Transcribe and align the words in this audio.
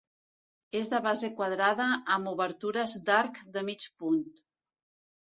És 0.79 0.89
de 0.93 1.01
base 1.07 1.29
quadrada 1.41 1.87
amb 2.17 2.33
obertures 2.33 2.99
d'arc 3.11 3.41
de 3.59 3.67
mig 3.71 3.89
punt. 4.03 4.21